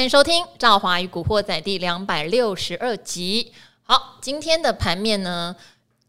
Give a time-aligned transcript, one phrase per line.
[0.00, 3.52] 欢迎收听《赵华与古惑仔》第两百六十二集。
[3.82, 5.54] 好，今天的盘面呢，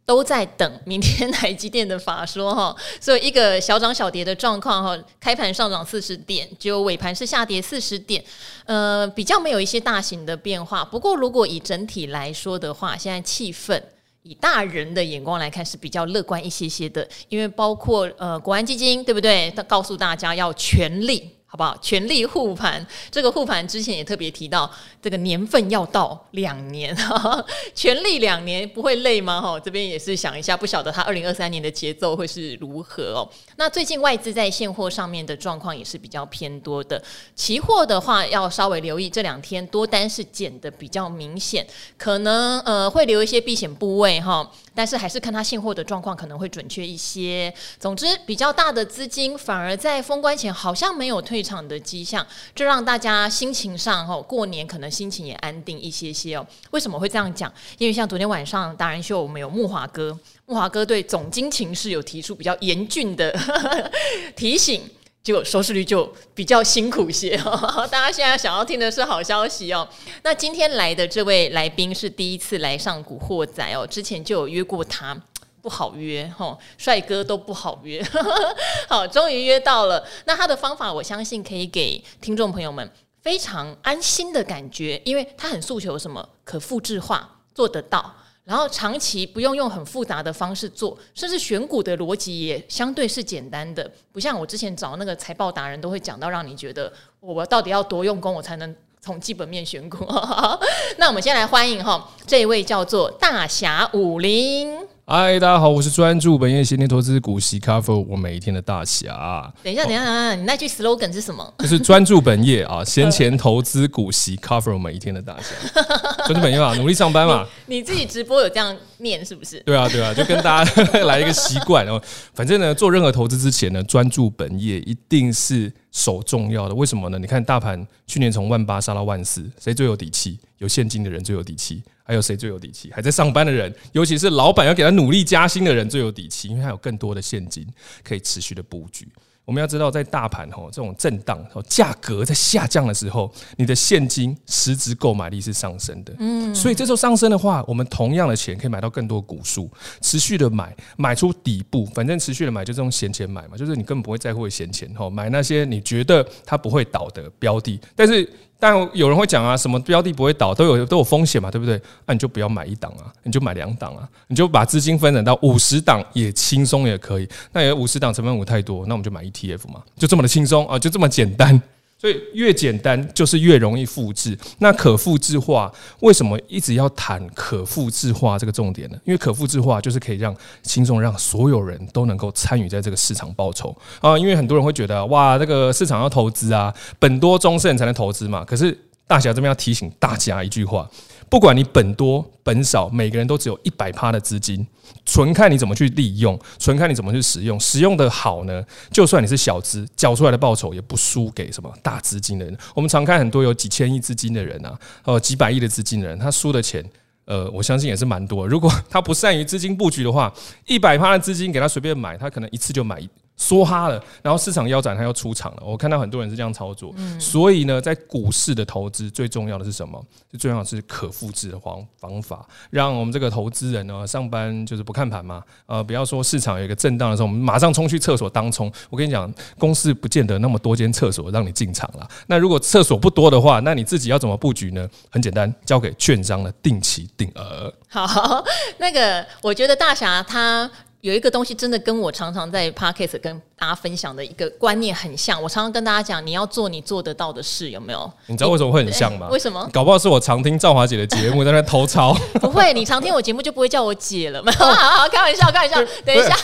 [0.06, 4.98] 都在等明天台积电的法说哈， 所以一个小涨小跌的状况哈。
[5.20, 8.24] 开盘上涨四十点，只有尾盘是下跌四十点，
[8.64, 10.86] 呃，比较没有一些大型的变化。
[10.86, 13.78] 不过，如果以整体来说的话，现在气氛
[14.24, 19.52] 以大人的眼光来看是比较乐观一些些的，因为包括呃国安基金对不对？
[19.54, 21.36] 他告诉大家要全力。
[21.52, 21.78] 好不好？
[21.82, 26.96] 全力护盘，这个护盘之前也特别提到，这个年份要到两年，
[27.76, 29.42] 全力两年不会累吗？
[29.42, 33.30] 哈，这边也是想一下，不晓得他二零二三年的节奏会是如何哦。
[33.58, 37.04] 那最近外资在现货上面的状况也是比较偏多的，
[37.36, 44.50] 期货的话要稍微留意，这两天多单是减的比较明显，可能呃会留一些避险部位哈。
[44.74, 47.54] 但是还是看他现货的状况可能会准确一些。
[47.80, 56.48] 总之，比较大的资金反而在封关前好像没有退场的迹象，这让大家心情上哦过年可能心情也安定一些些哦。
[56.72, 57.52] 为什么会这样讲？
[57.78, 63.38] 因为像昨天晚上达人秀，我们有木华哥，木华哥对总经情势有提出比较严峻的
[64.36, 64.82] 提醒。
[65.24, 69.88] 结果收视率就比较辛苦些哦， 大家现在想要听的是好消息哦。
[70.24, 75.16] 那今天来的这位来宾是第一次来上古惑仔哦，之前就有约过他，
[75.62, 78.04] 不好约哈，帅哥都不好约，
[78.90, 80.04] 好，终于约到了。
[80.26, 82.92] 那他的方法，我相信可以给听众朋友们
[83.22, 88.16] 非常安心的感觉，因为他很诉求什么可复制化，做得到。
[88.44, 100.06] 然后长期不用用很复杂的方式做，甚至选股的逻辑也相对是简单的，不像我之前找那个财报达人都会讲到让你觉得我到底要多用功我才能从基本面选股。
[100.98, 104.91] 那我们先来欢迎哈这一位叫做大侠武林。
[105.04, 109.52] 嗨，大家好，我是专注本业闲钱投资股息 cover 我每一天的大侠。
[109.62, 111.54] 等一下，等一下，等一下，你那句 slogan 是什么？
[111.58, 115.84] 就是专注本业啊，闲钱投资股息 cover 我每一天的大侠。
[116.26, 117.46] 专注本业嘛，努力上班嘛。
[117.66, 119.60] 你，你自己直播有这样念是不是？
[119.66, 122.02] 对啊，对啊，就跟大家 来一个习惯哦。
[122.34, 126.76] 反正呢，做任何投资之前呢，专注本业一定是手重要的。
[126.76, 127.20] 为什么呢？
[127.20, 130.40] 你看大盘去年从万八杀到万四，谁最有底气？
[130.58, 131.84] 有现金的人最有底气。
[132.04, 132.92] 还有谁最有底气？
[132.92, 137.66] 还在上班的人，尤其是老板要给他努力加薪的人最有底气，因为他有更多的现金
[138.04, 139.08] 可以持续的布局。
[139.44, 146.16] 我们要知道，在大盘吼这种震荡、价格在下降的时候，你的现金实质购买力是上升的。
[146.20, 149.70] 嗯，所以这时候上升的话，我们同样的钱可以买到更多股数，
[150.02, 151.86] 持续的买，买出底部。
[151.88, 158.30] 反正持续的买，就这种闲钱买嘛，就是你根本不会在乎闲钱吼，买那些你觉得它不会倒的标的，但是。
[158.62, 161.82] 但有人会讲啊，什么标的不会倒，都有都有风险嘛，对不对？
[162.06, 167.28] 那、你就不要买一档啊，你就买两档啊，你就把资金分散到五十档也轻松也可以。
[167.52, 171.60] 那有五十档成分股太多，那我们就买 ETF 嘛，就这么的轻松啊，就这么简单。
[172.02, 174.36] 所以越简单就是越容易复制。
[174.58, 178.98] 那可复制化为什么一直要谈可复制化这个重点呢？
[179.06, 184.18] 因为可复制化就是可以让轻松让所有人都能够参与在这个市场报酬啊。
[184.18, 188.44] 因为很多人会觉得哇，这个市场要投资啊，本多终身才能投资嘛。
[188.44, 188.76] 可是
[189.06, 190.90] 大侠这边要提醒大家一句话。
[191.32, 194.68] 不管你本多本少，每个人都只有一百趴的资金，
[195.06, 197.58] 纯看你怎么去利用，纯看你怎么去使用。
[197.58, 198.62] 使用的好呢，
[198.92, 202.58] 就算你是小资，缴出来的报酬也不输给什么大资金的人。
[202.76, 206.84] 我们常看很多有几千亿资金的人啊，呃，几百亿的资金的人，他输的钱，
[207.24, 208.46] 呃，我相信也是蛮多。
[208.46, 210.34] 如果他不善于资金布局的话，
[210.66, 213.02] 一百趴的资金给他随便买，他可能一次就买。
[213.42, 215.64] 梭哈了，然后市场腰斩，它要出场了。
[215.66, 220.00] 我看到很多人是这样操作，嗯、所以呢，在股市的投资最重要的是什么？
[220.30, 228.72] 最重要的是可复制的方方法，让我们这个投资人呢，上班就是不看盘嘛，呃，不要说市场有一个震荡的时候，我们马上冲去厕所当冲。
[228.92, 232.08] 我跟你讲，公司不见得那么多间厕所让你进场了。
[232.28, 234.88] 那如果厕所不多的话，那你自己要怎么布局呢？
[235.10, 237.74] 很简单，交给券商的定期定额。
[237.90, 238.46] 好，
[238.78, 240.70] 那个我觉得大侠他。
[241.02, 245.40] 有一个东西真的跟我常常在 Podcast 跟大家分享的一个观念很像。
[245.40, 248.12] 我常常跟大家讲，你要做你做得到的事，有没有？
[248.26, 249.28] 你知道为什么会很像吗？
[249.30, 249.70] 为什么？
[249.72, 252.12] 搞不好是我常听赵华姐的节目，在那偷抄。
[252.42, 254.42] 不会，你常听我节目就不会叫我姐了。
[254.44, 255.76] 没有，好好开玩笑，开玩笑。
[256.04, 256.36] 等一下，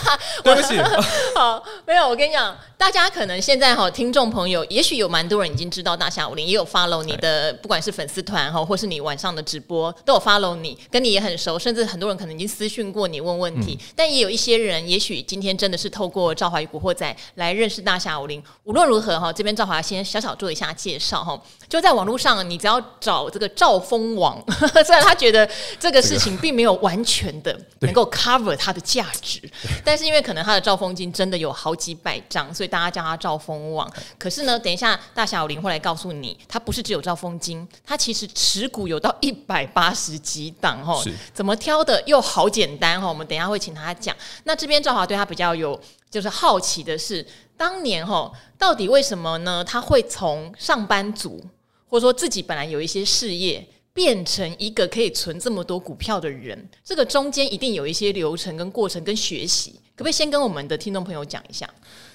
[0.43, 0.77] 对不起。
[1.35, 2.07] 好，没有。
[2.07, 13.75] 我跟你讲，大家可能现在哈，听众朋友，也许有蛮多人已经知道大侠武林，也有 follow 你的，不管是粉丝团哈，或是你晚上的直播，都有 follow 你，跟你也很熟，甚至很多人可能已经私讯过你问问题。
[13.81, 15.07] 嗯、但也有一些人，也许。
[15.23, 18.43] 今天真的是透过《赵华与古惑仔》仔来认识大侠武林。
[18.63, 21.39] 无论如何哈，这边赵华先小小做一下介绍哈。
[21.69, 24.41] 就在网络上，你只要找这个赵峰王，
[24.85, 25.49] 虽然他觉得
[25.79, 29.41] 这个事情并没有完全的能够 cover 它的价值，
[29.83, 33.91] 但是因为可能他的赵丰金真的有好几百张，所以大家叫他赵峰王。
[34.17, 41.03] 可是呢，等一下大侠武林会来告诉你，他不是只有赵峰金，他其实持股有到一百八十几档哈。
[41.33, 43.07] 怎么挑的又好简单哈？
[43.07, 44.15] 我们等一下会请他讲。
[44.43, 47.25] 那这边赵华对他比较有就是好奇的是，
[47.55, 49.63] 当年哈到底为什么呢？
[49.63, 51.43] 他会从上班族，
[51.87, 61.69] 或者说自己本来有一些事业，变成一个可以存这么多股票的人，这个中间一定有一些流程跟过程跟学习，可不可以先跟我们的听众朋友讲一下？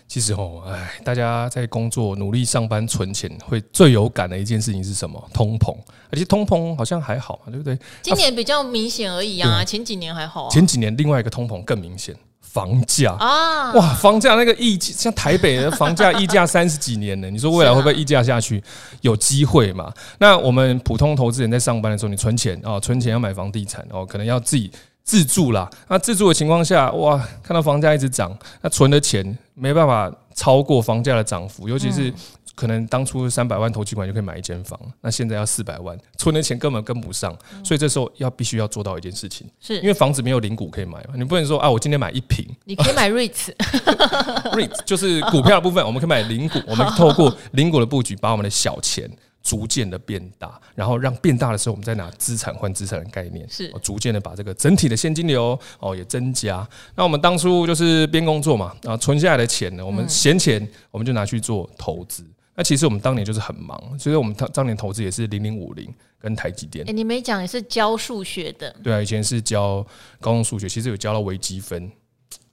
[0.09, 5.23] 其实哦，哎，大家在工作努力上班存钱，会最有感的一件事情是什么？
[5.33, 5.75] 通膨，
[6.11, 7.79] 而且通膨好像还好嘛，对不对？
[8.03, 10.51] 今年比较明显而已啊，前几年还好啊。
[10.51, 12.15] 前几年另外一个通膨更明显，
[12.53, 18.63] 房价啊，哇，房价那个溢价，像台北的房价溢价三十几年呢， 你说未来会不会溢价下去？
[19.01, 19.91] 有机会嘛？
[20.19, 24.71] 那我们普通投资人在上班的时候，你存钱哦，存钱要买房地产哦，可能要自己。
[25.05, 32.13] 自住啦，那自住的情况下，哇，看到房价一直涨，那存的钱没办法超过房价的涨幅，尤其是
[32.55, 39.77] 可能当初三百万投期款就可以买一间房，那现在要四百万，存的钱根本跟不上，所以这时候要必须要做到一件事情，是。
[39.81, 49.11] 因为房子没有零股可以买嘛，你不能说啊，我今天买一平，你可以买 REITs，REITs 就是股票的部分，我们可以买零股，我们透过零股的布局，把我们的小钱。
[49.43, 56.67] 逐渐的变大，然后让变大的时候，我们再拿资产换资产的概念，是逐渐的把这个整体的现金流哦也增加。
[56.95, 62.25] 那我们当初就是边工作嘛，然后存下来的钱呢，我们闲钱我们就拿去做投资。
[62.55, 66.89] 那其实我们当年就是很忙，所以我们当当年投资也是零零五零跟台积电。
[66.89, 68.71] 哎，你没讲也是教数学的？
[68.83, 69.85] 对啊，以前是教
[70.21, 71.91] 高中数学，其实有教到微积分，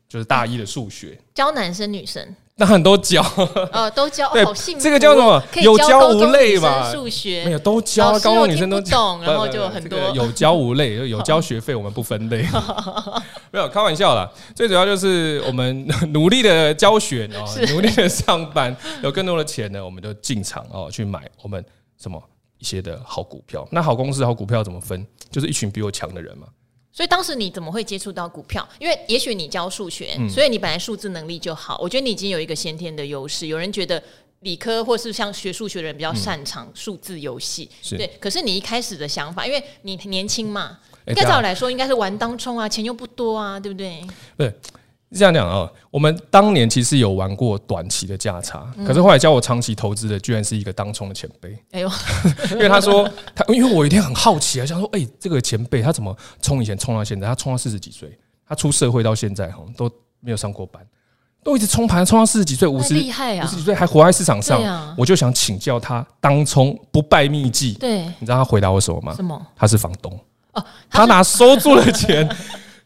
[0.07, 1.19] 就是大一的数学。
[1.33, 2.33] 教男生女生？
[2.59, 3.23] 那很多教
[3.71, 4.83] 呃，都教，对，好幸福。
[4.83, 5.41] 这个叫什么？
[5.61, 6.91] 有教无类嘛？
[6.91, 12.45] 数学没有都教，高中女生都懂，然后就很多有教无类，有交学费，我们不分类。
[13.51, 21.63] 没有开玩笑啦，最主要就是我们 努力的教学哦，努力的上班，有更多的钱呢，我们就进场哦去买我们
[21.97, 22.21] 什么
[22.57, 23.65] 一些的好股票。
[23.71, 25.07] 那好公司、好股票怎么分？
[25.31, 26.45] 就是一群比我强的人嘛。
[26.91, 28.67] 所以当时你怎么会接触到股票？
[28.79, 31.77] 因为也许你教数学，所以你本来数字能力就好。
[31.81, 33.47] 我觉得你已经有一个先天的优势。
[33.47, 34.01] 有人觉得
[34.41, 38.07] 理科或是像学数学的人比较擅长数字游戏，对。
[38.19, 44.03] 可是你一开始的想法，因为你年轻嘛，应该照我来说应该是玩当冲啊，钱又不多啊，对不对？
[44.35, 44.47] 对。
[44.47, 44.53] 是
[45.11, 51.57] 这样讲啊，我们当年其实有玩过短期的价差，可是后来教我长期投资的，居然是一个当冲的前辈。
[51.71, 51.89] 哎呦，
[52.51, 57.25] 因为他说他，因为我有一天很好奇啊，想说，哎，这个前辈他怎么冲以前冲到现在？
[57.25, 58.15] 他冲到四十几岁，
[58.47, 59.89] 他出社会到现在哈都
[60.19, 60.79] 没有上过班，
[61.43, 64.95] 都一直冲盘冲到四十几岁，五十厉害啊，五十几岁还活在市场上。
[64.95, 67.73] 我就想请教他当冲不败秘籍。
[67.79, 69.15] 对，你知道他回答我什么吗？
[69.15, 69.43] 什么？
[69.55, 70.15] 他是房东
[70.51, 72.29] 哦，他拿收租的钱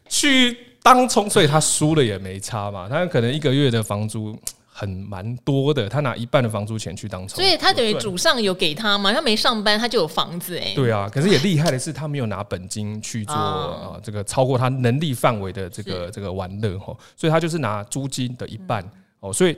[0.08, 0.56] 去。
[0.84, 2.86] 当冲，所以他输了也没差嘛。
[2.90, 4.38] 他可能一个月的房租
[4.70, 9.10] 很蛮多的，他拿一半的房租钱去当冲，所以他等于祖上有给他嘛。
[9.10, 10.74] 他没上班，他就有房子哎。
[10.74, 16.94] 对啊，可是也厉害的是，他没有拿本金去做啊，这个超过他能力范围的这个这个玩乐哈。
[17.16, 18.84] 所以他就是拿租金的一半
[19.20, 19.56] 哦，所以。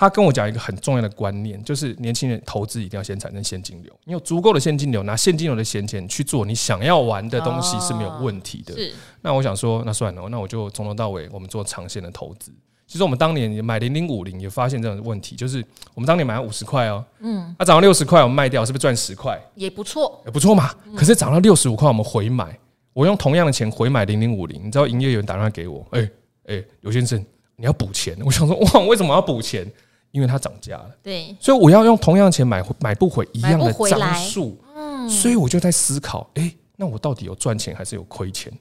[0.00, 3.92] 他跟我讲一个很重要的观念，就是年轻人投资一定要先产生现金流。
[4.04, 8.72] 你有足够的现金流，拿现金流的闲钱去做你想要玩的东西是没有问题的。
[8.76, 8.92] 是。
[9.22, 12.52] 那我想说，那算了，那我就从头到尾我们做长线的投资。
[12.86, 15.64] 其实我们当年买零零五零也发现这种问题，就是
[15.94, 19.36] 我们当年买了五十块哦，嗯，它涨到六十块，我们卖掉是不是赚十块？
[19.56, 20.72] 也不错，也不错嘛。
[20.96, 22.56] 可是涨到六十五块，我们回买，
[22.92, 26.08] 我用同样的钱回买零零五零，你知道营业员打电话给我，哎
[26.46, 27.18] 哎，刘先生，
[27.56, 28.16] 你要补钱？
[28.24, 29.68] 我想说，哇，为什么要补钱？
[30.10, 38.52] 因为它涨价了，对，所以我要用同样的钱买买不回一样的张数，嗯，所以我就在思考，哎，那我到底有赚钱还是有亏钱？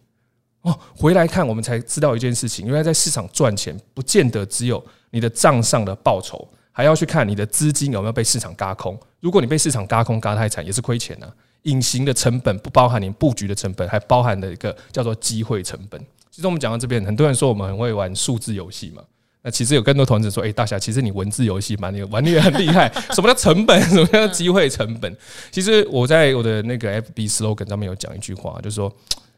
[0.62, 9.00] 哦，回来看我们才知道一件事情，因为在市场赚钱，不见得只有你的账上的报酬，还要去看你的资金有没有被市场轧空。
[9.20, 11.34] 如果你被市场轧空轧太惨，也是亏钱啊。
[11.64, 16.00] 隐形的成本不包含你布局的成本，还包含了一个叫做机会成本。
[16.30, 19.04] 其实我们讲到这边，很多人说我们很会玩数字游戏嘛。
[19.48, 22.92] 那其实有更多同志说：“哎，大侠，其实你文字游戏蛮你玩的也很厉害。
[23.16, 23.82] 什么叫成本？
[23.88, 25.16] 什么叫机会成本？
[25.50, 28.94] 其实我在我的那个 FB slogan 上面有讲一句话，就是说：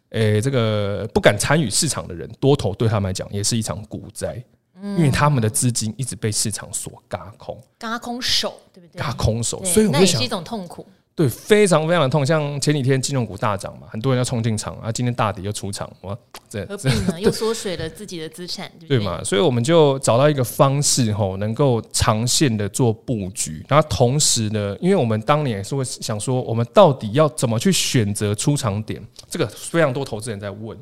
[0.10, 4.44] 哎，这个不敢参与市场的人，多头对他们来讲也是一场股灾，
[4.82, 9.00] 因为他们的资金一直被市场所嘎空，嘎空手，对不对？
[9.00, 10.88] 嘎空手，所以我就想，那也是一种痛苦。
[11.20, 12.26] 对，非常非常的痛。
[12.26, 17.20] 像前几天金融股大涨嘛，很多人要冲进场啊，今天大跌又出场，哇，这何必呢？
[17.20, 19.22] 又 缩水了自己的资产，对嘛？
[19.22, 23.62] 所以我们就找到一个方式吼，能够长线的做布局。
[23.68, 29.06] 然后同时呢，因为我们当年也是会想说，我们到底要怎么去选择出场点？
[29.30, 30.78] 这个非常多投资人在问，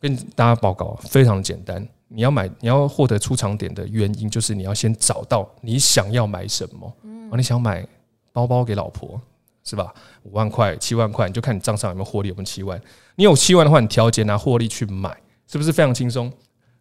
[0.00, 1.86] 跟大家报告，非常的简单。
[2.08, 6.90] 你要买，你要获得出场点的原因，就是你要先找到你想要买什么。
[7.02, 7.86] 嗯，你想买
[8.32, 9.20] 包包给老婆。
[9.68, 9.92] 是吧？
[10.22, 12.80] 五万块、七万块，你就看你账上有没有获利，有没有七万。
[13.16, 15.10] 你有七万的话，你调节拿获利去买，
[15.50, 16.32] 是不是非常轻松？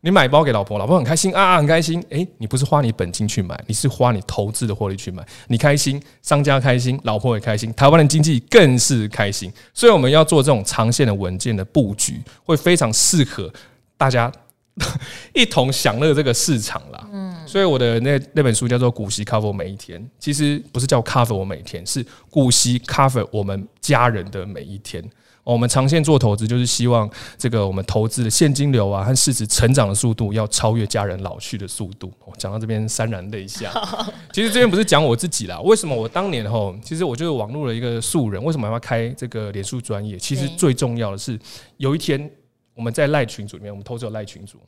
[0.01, 1.99] 你买包给老婆，老婆很开心啊，很开心。
[2.09, 9.51] 诶，你不是花你本金去买，你是花你投资的获利去买，你开心，商家开心，老婆也开心，台湾的经济更是开心。
[9.73, 13.51] 所以我们要做这种长线的稳健的布局，会非常适合
[13.97, 14.31] 大家。
[15.33, 25.03] 一同享乐这个市场啦，嗯，所以我的那那本书叫做《股息 cover 每一天》，其实不是叫 cover 我每天，是股息 cover 我们家人的每一天。
[25.45, 32.11] 我们长线做投资，就是希望这个我们投资的现金流啊和市值成长的速度要超越家人老去的速度。
[32.25, 33.71] 我讲到这边潸然泪下，
[34.33, 40.17] 其实这边不是讲我自己啦，为什么我当年吼，其实我就是网络的一个素人，为什么要开这个脸书专业？
[40.17, 41.39] 其实最重要的是
[41.77, 42.29] 有一天。
[42.75, 44.59] 我们在赖群组里面，我们投资有赖群组，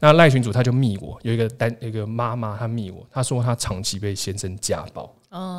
[0.00, 5.04] 那赖群组他就密我，有一个单，有一个妈妈她密我，她说她长期被先生家暴。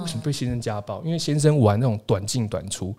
[0.02, 1.02] 为什么被先生家暴？
[1.04, 2.94] 因为先生玩那种短进短出，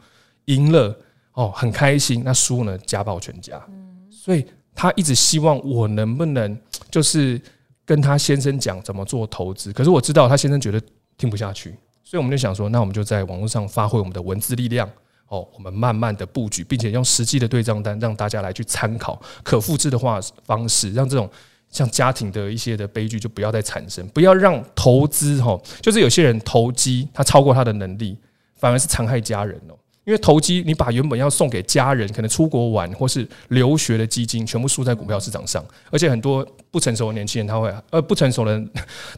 [0.46, 0.96] 赢了
[1.34, 3.62] 哦很开心，那输呢家暴全家。
[4.10, 4.44] 所以
[4.74, 6.58] 她一直希望我能不能
[6.90, 7.40] 就是
[7.84, 10.80] 跟她先生讲怎么做投资，可是我知道她先生觉得
[11.18, 14.90] 听不下去，所以我们就想说，那我们就在网络上发挥我们的文字力量。
[15.34, 21.28] 哦，我们慢慢的布局，并且用实际的对账单让大家来去参考，可复制的话方式，让这种
[21.70, 28.16] 像家庭的一些的悲剧就不要再产生，不要让投资哈，就是有些人投机他超过他的能力，
[28.54, 29.74] 反而是残害家人哦。
[30.04, 38.60] 因为投机，你把原本要送给家人，可能出国玩或是留学的基金，全部输在股票市场上，而且很多不成熟的年轻人他会，呃，不成熟的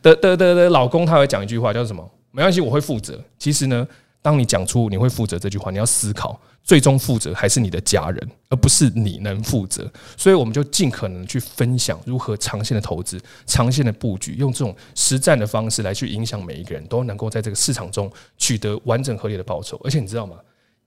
[0.01, 2.09] 的的的的老公他会讲一句话叫什么？
[2.31, 3.23] 没关系，我会负责。
[3.39, 3.87] 其实呢。
[4.27, 9.89] 当你讲出你会负责这句话，你要思考，最终负责还是你的家人，而不是你能负责。
[10.17, 19.81] 所以我们就尽可能去分享如何长线的投资、长线的布局，用这种实战的方式来去影响每一个人都能够在这个市场中取得完整合理的报酬。
[19.85, 20.35] 而且你知道吗？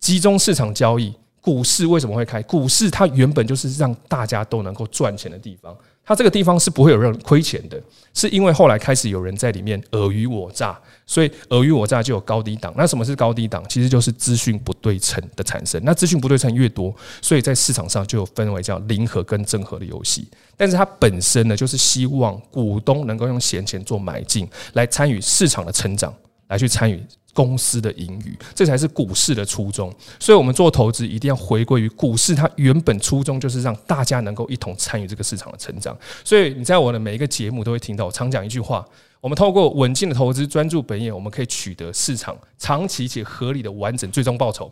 [0.01, 2.41] 集中市场交易，股市为什么会开？
[2.41, 5.73] 股市它原本就是让大家都能够赚钱的地方。
[6.09, 7.79] 它这个地方是不会有人亏钱的，
[8.15, 10.75] 是因为后来开始有人在里面尔虞我诈，
[11.05, 12.73] 所以尔虞我诈就有高低档。
[12.75, 13.63] 那什么是高低档？
[13.69, 15.79] 其实就是资讯不对称的产生。
[15.85, 20.27] 那资讯不对称越多，所以在市场上就有分为叫零和跟正和的游戏。
[20.57, 26.11] 但是它本身呢，就是希望股东能够用闲钱做买进，来参与市场的成长，
[26.49, 27.01] 来去参与。
[27.31, 29.93] 公司的盈余，这才是股市的初衷。
[30.19, 35.97] 所以，我们做投资一定要回归于股市，它原本初衷就是让大家能够一同参与这个市场的成长。
[36.25, 38.85] 所以，你在我的每一个节目都会听到我常讲一句话：
[39.21, 44.69] 我们透过稳健的投资，专注本业，我们可以取得市场长期且合理的完整最终报酬。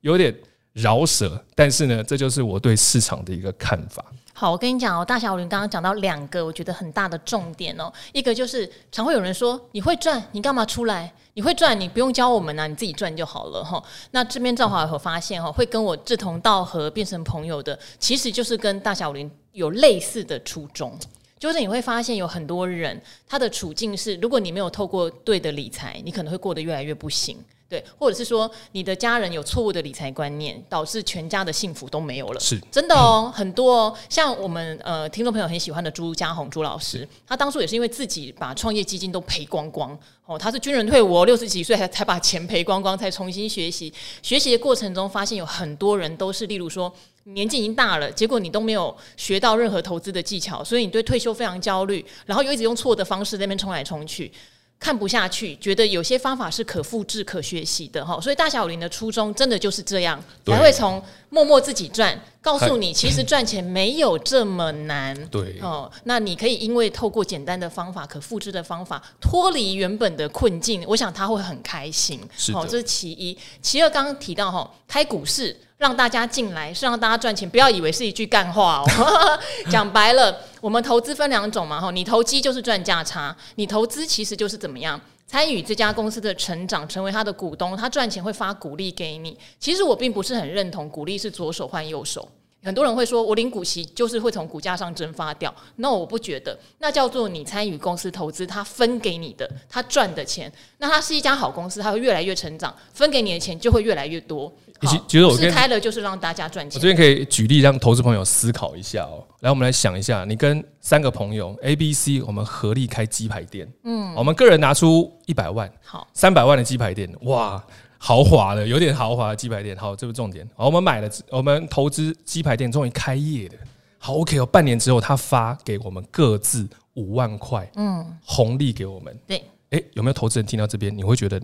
[0.00, 0.34] 有点
[0.72, 4.04] 饶舌，但是呢，这就是我对市场的一个看法。
[4.32, 11.12] 好，我跟你讲哦，大小林刚刚讲到两个我觉得很大的重点哦，一个就是常会有人说，你会赚，你干嘛出来？
[11.34, 13.82] 你会赚，你不用教我们呐、啊，你自己赚就好了哈。
[14.12, 20.98] 那这边赵华有发现哈，会跟我志同道合变成朋友的，其实就是跟大小林有类似的初衷，
[21.38, 27.36] 就是你会发现有很多人他的处境是，如果你没有透过对的理财，你可能会过得越来越不行。
[27.70, 33.96] 对，或者是说你的家人有错误的理财观念，导致全家的幸福都没有了，是真的哦，很多哦。
[34.08, 39.96] 像我们呃听众朋友很喜欢的朱家红朱老师，他当初也是因为自己把创业基金都赔光光
[40.26, 43.94] 哦，他是军人退伍，六十几岁才才把钱赔光光，才重新学习。
[44.20, 54.32] 学习的过程中，发现有很多人都是，例如说年纪已经大了，结果你都没有学到任何投资的技巧，所以你对退休非常焦虑，然后又一直用错的方式在那边冲来冲去。
[54.80, 65.14] 看不下去，觉得有些方法是可复制、可学习的哈，所以大侠武林的初衷真的就是这样，才会从默默自己赚，告诉你其实赚钱没有这么难。
[65.26, 72.18] 对哦，那你可以因为透过简单的方法、可复制的方法脱离原本的困境，我想他会很开心。
[72.34, 73.36] 是哦，这是其一。
[73.60, 75.54] 其二，刚刚提到哈，开股市。
[75.80, 78.84] 让大家进来是让大家赚钱，不要以为是一句干话哦。
[79.72, 89.34] 讲白了，我们投资分两种嘛，哈，你投机就是赚价差，你投资其实就是怎么样参与这家公司的成长，成为他的股东，他赚钱会发股利给你。
[89.58, 92.28] 其实我并不是很认同股利是左手换右手。
[92.62, 95.54] 很多人会说，我领股息就是会从股价上蒸发掉。
[95.76, 104.52] 那我不觉得，那叫做你参与公司投资，他分给你的，他赚的钱，那他是一家好公司，他会越来越成长，分给你的钱就会越来越多。
[104.86, 106.78] 其实我开了就是让大家赚钱。
[106.78, 109.22] 我这边可以举例让投资朋友思考一下哦。
[109.40, 113.70] 来，我们来想一下，你跟三个朋友 A、B、C，我们合力开鸡排店。
[113.84, 117.62] 嗯，我们个人拿出一百万，好，三百万的鸡排店，哇。
[118.02, 120.48] 豪华的，有点豪华的鸡排店，好，这是重点。
[120.56, 123.54] 好，我们买了，我们投资鸡排店，终于开业了。
[123.98, 129.14] 好，OK 哦，半年之后，他发给我们各自五万块，嗯，红利给我们。
[129.26, 131.38] 对，哎，有没有投资人听到这边，你会觉得？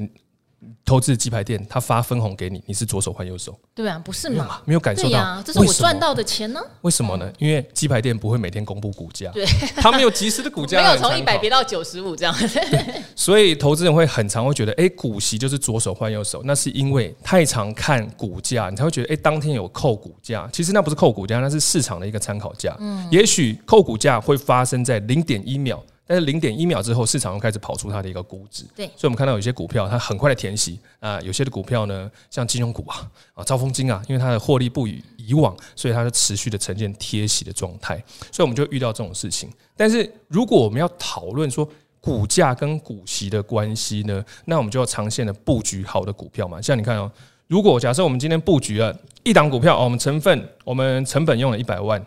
[0.84, 3.56] 投资鸡排店，他发分红给你，你是左手换右手？
[3.74, 4.60] 对啊，不是吗？
[4.64, 5.10] 没有感受到？
[5.10, 6.60] 对啊，这是我赚到的钱呢。
[6.80, 7.30] 为什么呢？
[7.38, 9.44] 因为鸡排店不会每天公布股价，对，
[9.76, 12.34] 他没有及时的股价，没有从一百跌到九十五这样。
[13.14, 22.74] 所以投资人会很常会觉得，哎，股息就是左手换右手，那是因为太常看股价，你才会觉得，哎，当天有扣股价，其实那不是扣股价，那是市场的一个参考价。
[22.80, 25.82] 嗯，也许扣股价会发生在零点一秒。
[26.06, 28.64] 但是零点一秒之后，市场又开始跑出它的一个估值。
[28.76, 37.96] 对，所以我们看到有些股票它很快的填息啊，有些的股票呢，像金融股啊啊，兆丰金啊，因为它的获利不与以往，所以它就持续的呈现贴息的状态。
[38.30, 39.50] 所以我们就遇到这种事情。
[39.76, 41.68] 但是如果我们要讨论说
[42.00, 46.62] 股价跟股息的关系呢，那我们就要长线的布局好的股票嘛。
[46.62, 47.10] 像你看哦，
[47.48, 52.00] 如果假设我们今天布局了一档股票，哦，我们成分我们成本用了一百万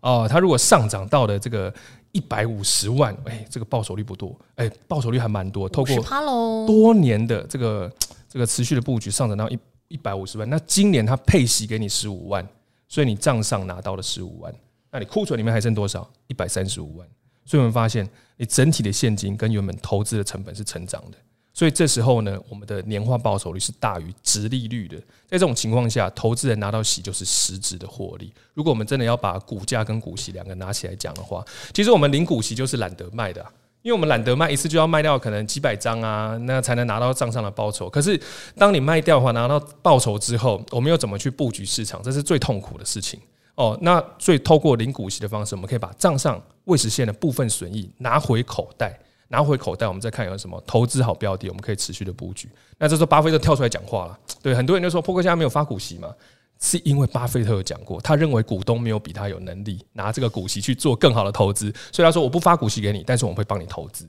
[0.00, 1.72] 哦，它如果上涨到了这个。
[2.18, 5.68] 一百五十万，哎、欸，这个报酬率不多，哎、欸，报酬率还蛮多。
[5.68, 7.92] 透过多年的这个
[8.28, 9.56] 这个持续的布局，上涨到一
[9.86, 10.50] 一百五十万。
[10.50, 12.44] 那今年它配息给你十五万，
[12.88, 14.52] 所以你账上拿到了十五万，
[14.90, 16.10] 那你库存里面还剩多少？
[16.26, 17.06] 一百三十五万。
[17.44, 21.18] 所以我们发现，你整体的现金跟原本投资的成本是成长的。
[21.58, 24.96] 所以这时候呢，我们的年化报酬率是大于殖利率的。
[25.26, 28.32] 在这种情况下，投资人拿到息就是实质的获利。
[28.54, 33.44] 如果我们真的要把股价跟股息两个拿起来讲的话，其实我们领股息就是懒得卖的，
[33.82, 37.90] 因为我们懒得卖一次就要卖掉可能几百张啊，那才能拿到账上的报酬。
[37.90, 38.16] 可是
[38.56, 42.00] 当你卖掉的话，拿到报酬之后，我们又怎么去布局市场？
[42.04, 43.18] 这是最痛苦的事情
[43.56, 43.76] 哦。
[43.82, 48.96] 那所以透过领股息的方式，我们可以把账上未实现的部分损益拿回口袋。
[49.28, 52.48] 拿回口袋，我们再看有什么投资好标的，我们可以持续的布局。
[52.78, 56.12] 那这时候巴菲特跳出来讲话了，对很多人就说，波克夏没有发股息嘛，
[56.60, 64.08] 是因为巴菲特有讲过，他认为股东没有比他有能力拿这个股息去做更好的投资，所以他说我不发股息给你，但是我们会帮你投资。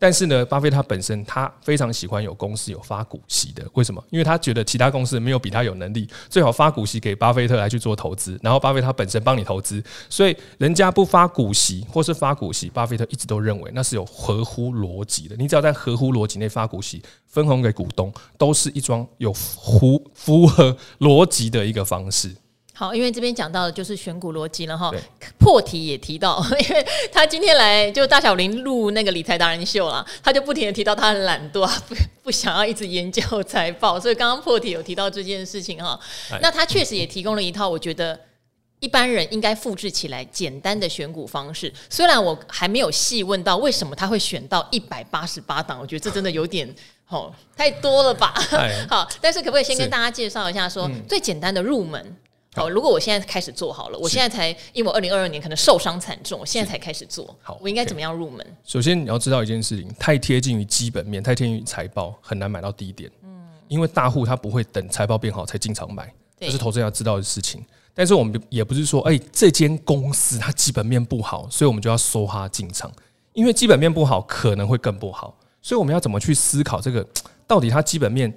[0.00, 4.02] 但是呢，巴菲特他本身他非常喜欢有公司有发股息的，为什么？
[4.08, 15.36] 因为他觉得其他公司没有比他有能力，最好发股息给巴菲特来去做投资，然后巴菲特本身帮你投资，所以人家不发股息或是发股息，巴菲特一直都认为那是有合乎逻辑的。
[15.36, 22.34] 你只要在合乎逻辑内发股息，分红给股东，都是一桩有符符合 逻辑的一个方式。
[22.80, 24.90] 好，因为这边讲到的就是选股逻辑了哈。
[25.38, 36.00] 破题也提到， 因为他今天来就大小林录那个理财达人秀了，他就不停的提到他很懒惰， 不不想要一直研究财报，所以刚刚破题有提到这件事情哈。
[36.40, 38.18] 那他确实也提供了一套，我觉得
[38.78, 41.70] 一般人应该复制起来简单的选股方式。
[41.90, 46.66] 虽然我还没有细问到为什么他会选到一百八十八档，我觉得这真的有点
[47.08, 48.32] 哦 太多了吧。
[48.88, 52.16] 好，但是可不可以先跟大家介绍一下，说最简单的入门？
[52.56, 58.44] 好，如果我现在开始做好了，我现在才因为我二零二二年可能受伤惨重，我现在才开始做，好，我应该怎么样入门？
[58.64, 63.08] 首先你要知道一件事情，太贴近于基本面，太贴近于财报，很难买到低点。
[63.22, 67.64] 嗯，因为大户他不会等财报变好才进场买，这是投资人要知道的事情。
[67.94, 72.90] 但是我们也不是说，哎，这间公司它基本面不好，所以我们就要收它进场，
[73.32, 77.06] 因为基本面不好可能会更不好，所以我们要怎么去思考这个
[77.46, 78.34] 到底它基本面？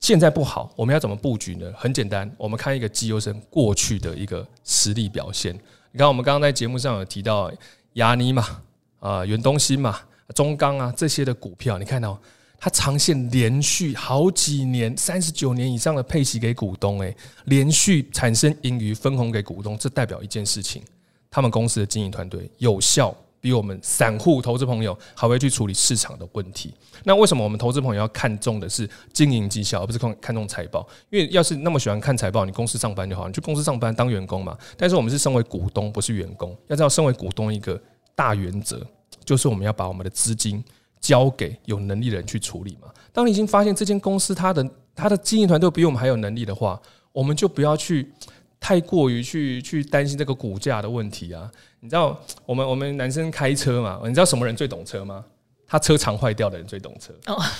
[0.00, 1.70] 现在不好，我们要怎么布局呢？
[1.76, 5.54] 很简单，我们看一个绩优生过去的一个实力表现。
[5.92, 7.52] 你看，我们刚刚在节目上有提到
[7.94, 8.62] 亚尼嘛，
[8.98, 10.00] 啊，远东新嘛，
[10.34, 12.18] 中钢啊这些的股票，你看到
[12.58, 20.82] 它长线连续好几年，三十九年以上的配息给股东，诶，连续产生盈余分红给股东，这代表一件事情，
[21.30, 23.14] 他们公司的经营团队有效。
[23.40, 26.74] 比我们散户投资朋友还会去处理市场的问题。
[27.04, 30.86] 那为什么我们投资朋友要看重的是经营绩效，而不是看看重财报？
[31.08, 34.56] 因为要是那么喜欢看财报，你公司上班就好，你去公司上班当员工嘛。
[34.76, 36.56] 但是我们是身为股东，不是员工。
[36.68, 37.80] 要知道，身为股东一个
[38.14, 38.86] 大原则
[39.24, 40.62] 就是我们要把我们的资金
[41.00, 42.88] 交给有能力的人去处理嘛。
[43.12, 46.80] 当你已经发现这间公司它的它的经营团队比我们还有能力的话，
[47.12, 48.12] 我们就不要去。
[48.60, 51.50] 太过于去去担心这个股价的问题啊！
[51.80, 53.98] 你知道我们我们男生开车嘛？
[54.04, 55.24] 你知道什么人最懂车吗？
[55.66, 57.12] 他车常坏掉的人最懂车。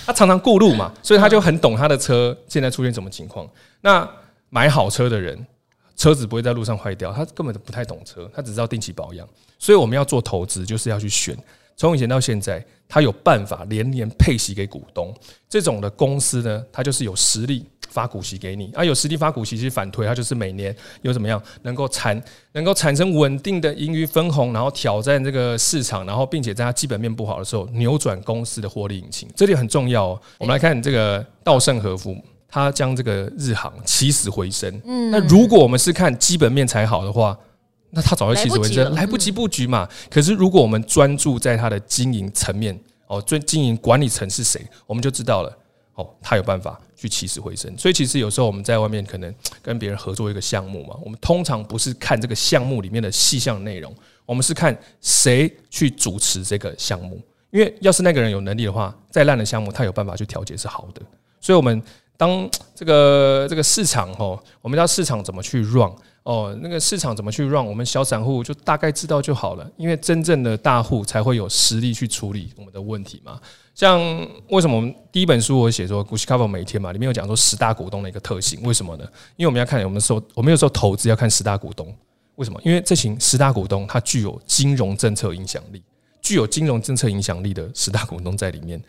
[0.05, 3.49] 他常常过路嘛， 所以他就很懂他的车现在出现什么情况。
[3.81, 4.07] 那
[4.49, 5.43] 买好车的人，
[5.95, 9.27] 车子不会在路上坏掉，他根本不太懂车，他只知道定期保养。
[9.57, 11.35] 所以我们要做投资，就是要去选。
[11.81, 15.11] 从以前到现在，他有办法连年配息给股东，
[15.49, 18.71] 这种的公司呢，它就是有实力发股息给你。
[18.75, 30.21] 啊，有实力发股息，其实反推它就是每年有怎么样能够产能够产生稳定的盈余分红，然后挑战这个市场，然后并且在它基本面不好的时候扭转公司的获利引擎，这里很重要哦。
[30.37, 32.15] 我们来看这个稻盛和夫，
[32.47, 34.79] 他将这个日航起死回生。
[34.85, 37.35] 嗯，那如果我们是看基本面才好的话。
[37.91, 39.87] 那他早就起死回生，来不及布局嘛。
[40.09, 42.77] 可是如果我们专注在他的经营层面，
[43.07, 45.57] 哦，专经营管理层是谁，我们就知道了。
[45.95, 47.69] 哦，他有办法去起死回生。
[47.77, 53.93] 所以其实有时候我们在外面可能跟别人合作一个项目嘛，我们通常不是看这个项目里面的细项内容，
[54.25, 57.21] 我们是看谁去主持这个项目。
[57.49, 61.01] 因为要是那个人有能力的话，再烂的项目他有办法去调节是好的。
[61.41, 61.83] 所以我们
[62.15, 65.91] 当这个这个市场哦，我们知道市场怎么去 run。
[66.23, 69.67] 哦，那个市场怎么去 run，我们小散户就大概知道就好了。
[69.75, 73.39] 因为真正的大户才会有实力去处理我们的问题嘛。
[73.73, 73.99] 像
[74.49, 79.05] 为什么我们第一本书我写说股息覆盖每天嘛，里面有讲说十大股东的一个特性，为什么呢？
[79.35, 81.91] 因为我们要看我们说我们有时候投资要看十大股东，
[82.35, 82.61] 为什么？
[82.63, 85.81] 因为这群十大股东它具有金融政策影响力，
[86.21, 88.79] 具有金融政策影响力的十大股东在里面。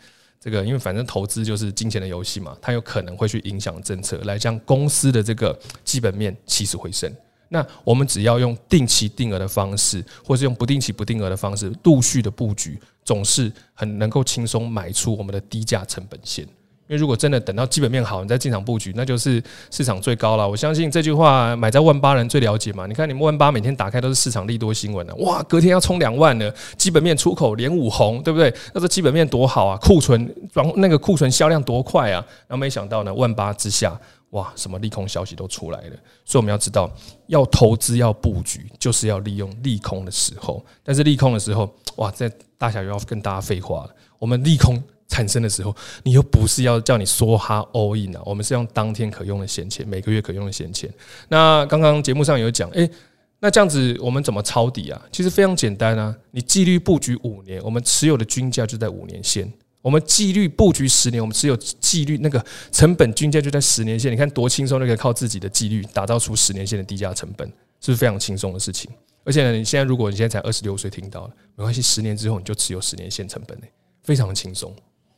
[0.43, 7.09] 这个，因为反正投资就是金钱的游戏嘛，它有可能会去影响政策，来将公司的这个基本面起死回生。
[7.47, 16.45] 那我们只要用定期定额的方式，或是用不定期不定额的方式，陆续的布局，总是很能够轻松买出我们的低价成本线。
[16.87, 19.41] 因为如果真的等到基本面好，你再进场布局，那就是
[19.71, 20.47] 市场最高了。
[20.47, 22.85] 我相信这句话，买在万八人最了解嘛。
[22.85, 28.53] 你看你们万八每天打开都是市场利多新闻呢，哇，隔天要冲两万了，基本面出口连五红，对不对？
[28.73, 32.23] 那这基本面多好啊，库存转那个库存销量多快啊。
[32.47, 33.97] 然后没想到呢，万八之下，
[34.31, 35.95] 哇，什么利空消息都出来了。
[36.25, 36.91] 所以我们要知道，
[37.27, 40.63] 要投资要布局，就是要利用利空的时候。
[40.83, 43.89] 但是利空的时候，哇，这大侠又要跟大家废话了。
[44.19, 44.83] 我们利空。
[45.07, 50.91] 产生的时候，你又不是要叫你梭哈 all in 啊，我们是用当天可用的闲钱，每个月可用的闲钱。
[51.29, 52.89] 那刚刚节目上有讲，诶，
[53.39, 55.01] 那这样子我们怎么抄底啊？
[55.11, 59.45] 其实非常简单啊，你纪律布局五年，我们持有的均价就在五年线；
[59.81, 64.11] 我们纪律布局十年，我们持有纪律那个成本均价就在十年线。
[64.11, 67.45] 你看多轻松，那个靠自己的纪律打造出十年线的低价成本，
[67.81, 68.89] 是不是非常轻松的事情？
[69.25, 73.65] 而且呢，你现在如果你现在才二十六岁，听到了没关系，十年之后你就持有十年线成本呢，
[74.03, 74.73] 非常的轻松。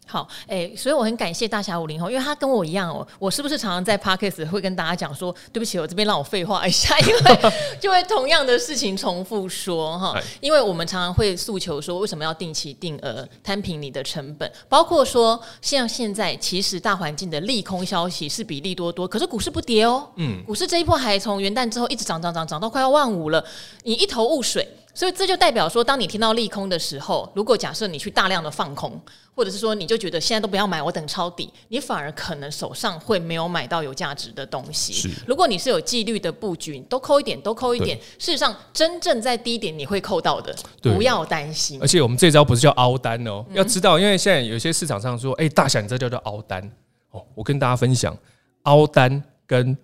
[0.08, 23.44] 好，哎、欸，所以我很感谢大侠五零后，因为他跟我一样哦，我是不是常常在 Podcast 会跟大家讲说，对不起，我这边让我废话一下，因为 就会同样的事情重复说哈，因为我们常常会诉求说，为什么要定期定额摊平你的成本，包括说像现在其实大环境的利空消息是比利多多，可是股市不跌哦，嗯，股市这一波还从元旦之后一直涨涨涨涨到快要万五了，
[23.84, 24.68] 你一头雾水。
[24.96, 29.00] 所以这就代表说，当你听到利空的时候，如果假设你去大量的放空，
[29.36, 35.14] 或者是说你就觉得现在都不要买，我等抄底，你反而可能手上会没有买到有价值的东西。
[35.28, 38.00] 如果你是有纪律的布局，都扣一点，都扣一点。
[38.18, 41.78] 事实上，真正在低点你会扣到的，不要担心。
[41.82, 46.72] 而且我们这招不是叫凹单哦，要知道，因为现在有些市场上说，哎，大侠，你这叫做凹单
[47.12, 47.22] 哦。
[47.36, 48.18] 我跟大家分享，
[48.64, 49.78] 凹单跟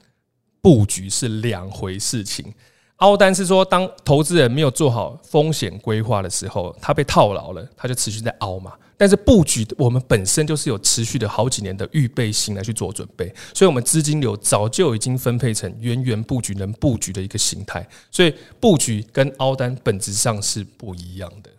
[0.62, 2.54] 布局是两回事情。
[3.02, 8.74] 凹单是说，当投资人没有做好风险规划的时候，他被套牢了，他就持续在凹嘛。
[8.96, 17.84] 但是布局，我们本身就是有持续的好几年的预备心来去做准备，所以我们资金流早就已经分配成源源布局能布局的一个形态。
[18.12, 21.50] 所以布局跟凹单本质上是不一样的。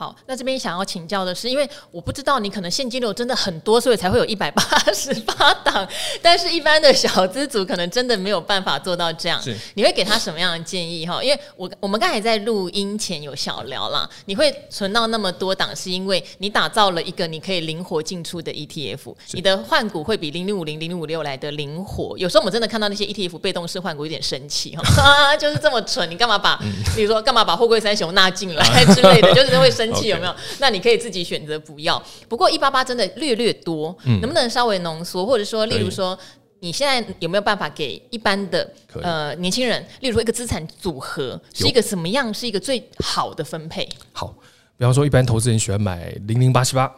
[0.00, 4.62] 好，那这边想要请教的是，因为我不知道你可能现金流真的很多，所以才会有一百八
[4.94, 5.86] 十八档。
[6.22, 9.38] 但是，一般的小资族可能真的没有办法做到这样。
[9.74, 11.06] 你会给他什么样的建议？
[11.06, 22.16] 哈，因为我我们刚才在录音前有小聊啦，你会存到那么多档，是因为你打造了一个你可以灵活进出的 ETF，你的换股会比零零五零零零五六来的灵活。
[22.16, 26.58] 有时候我们真的看到那些 ETF 被动式换股有点生气哈， 就是这么蠢，你干嘛把，
[26.96, 29.89] 比如说干嘛把货柜三雄纳进来之类的， 就是会生。
[29.94, 30.34] 气有没有？
[30.58, 32.02] 那你可以自己选择不要。
[32.28, 35.24] 不过一八八真的略略多，能不能稍微浓缩？
[35.26, 36.18] 或者说，例如说，
[36.60, 38.70] 你现在有没有办法给一般的
[39.02, 43.88] 呃年轻人，例如说一个资产组合是一个什么样，是一个最好的分配？
[44.12, 44.34] 好，
[44.76, 46.90] 比方说一般投资人喜欢买零零八七八、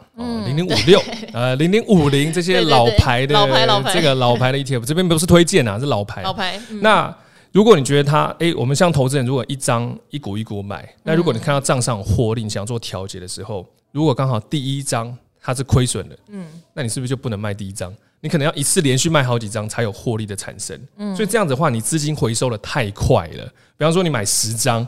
[0.45, 1.01] 零零五六、
[1.33, 6.59] 呃零零五零这些老牌的老牌老牌这个老牌的 ETF，这边不是推荐啊，是老牌老牌。
[6.81, 7.15] 那
[7.53, 17.93] 如果你觉得它，哎、欸，我们像投资人，如果一张一股一股买，那如果你看到账上有获利，你想要做调节的时候，如果刚好第一张它是亏损的，嗯，那你是不是就不能卖第一张？
[18.21, 23.45] 你可能要一次连续卖好几张才有获利的产生，嗯，所以这样子的话，你资金回收的太快了。
[23.77, 24.85] 比方说，你买十张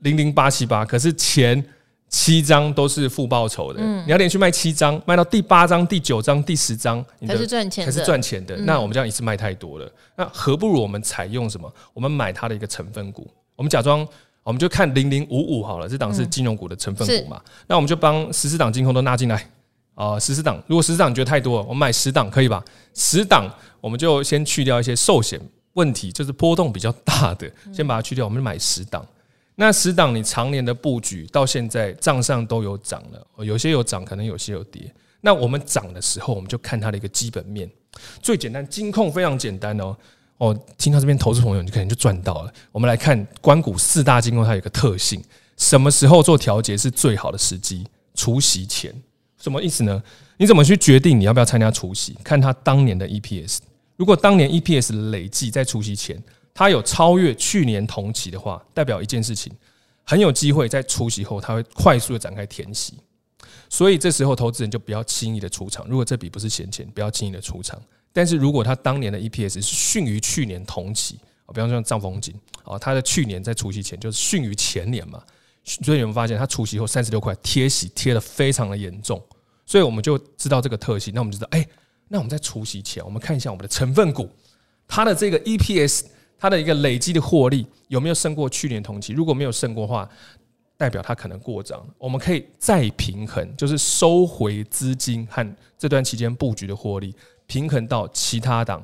[0.00, 1.64] 零零八七八，可是前
[2.10, 8.56] 七张都是负报酬的，嗯，你要连续卖七张，卖到第八张、第九张、第十张，才是赚钱，才是赚钱的。
[8.58, 11.72] 那我们这样一次卖太多了，那何不如我们采用什么？
[11.94, 14.06] 我们买它的一个成分股，我们假装，
[14.42, 17.40] 我们就看零零五五好了，这档是金融股的成分股嘛？
[17.66, 19.48] 那我们就帮十四档金控都纳进来。
[19.94, 22.64] 啊，十四档，如果十四档你觉得太多了，我们买十档可以吧？
[22.94, 23.44] 十档
[23.82, 25.38] 我们就先去掉一些寿险
[25.74, 28.24] 问题，就是波动比较大的，先把它去掉。
[28.24, 29.06] 我们就买十档，
[29.60, 34.90] 那十档你常年的布局到现在账上都有涨了，有些有涨，可能有些有跌。
[35.20, 37.70] 那我们涨的时候，我们就看它的一个基本面。
[38.22, 39.94] 最简单，金控非常简单哦。
[40.38, 42.50] 哦，听到这边投资朋友，你可能就赚到了。
[42.72, 45.22] 我们来看官股四大金控，它有一个特性，
[45.58, 47.86] 什么时候做调节是最好的时机？
[48.14, 48.90] 除夕前。
[49.36, 50.02] 什么意思呢？
[50.38, 52.16] 你怎么去决定你要不要参加除夕？
[52.24, 53.58] 看他当年的 EPS，
[53.98, 56.18] 如果当年 EPS 累计在除夕前，
[56.54, 59.52] 它有超越去年同期的话，代表一件事情，
[60.04, 62.94] 很有机会在除息后，它会快速的展开填息。
[63.68, 65.86] 所以这时候投资人就不要轻易的出场。
[65.88, 67.80] 如果这笔不是闲钱，不要轻易的出场。
[68.12, 71.14] 但是如果他当年的 EPS 是逊于去年同期，
[71.54, 72.34] 比方说像兆丰金，
[72.64, 75.22] 啊，他的去年在除夕前就是逊于前年嘛。
[75.62, 79.22] 所以你们发现它除夕后三十六块贴息贴得非常的严重，
[79.66, 81.12] 所以我们就知道这个特性。
[81.14, 81.64] 那我们就知道，哎，
[82.08, 84.28] 那我们在除夕前，我们看一下我们的成分股，
[84.88, 86.06] 它的这个 EPS，
[86.40, 89.12] 它的一个累积的获利有没有胜过去年同期？
[89.12, 90.08] 如果没有胜过的话，
[90.78, 91.86] 代表它可能过涨。
[91.98, 97.14] 我们可以再平衡，就是收回资金和这段期间布局的获利，
[97.46, 98.82] 平衡到其他档